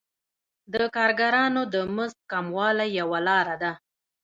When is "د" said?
0.73-0.75, 1.73-1.75